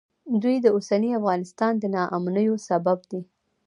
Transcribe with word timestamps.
دوی 0.41 0.55
د 0.61 0.67
اوسني 0.75 1.09
افغانستان 1.19 1.73
د 1.77 1.83
ناامنیو 1.95 2.55
سبب 2.67 2.99
دي 3.11 3.21